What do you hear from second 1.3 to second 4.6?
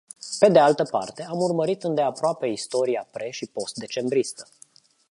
urmărit îndeaproape istoria pre și postdecembristă.